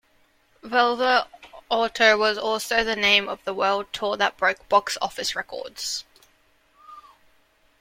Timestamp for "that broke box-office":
4.17-5.35